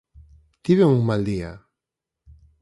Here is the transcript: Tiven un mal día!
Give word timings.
Tiven 0.63 0.93
un 0.95 1.05
mal 1.09 1.23
día! 1.29 1.51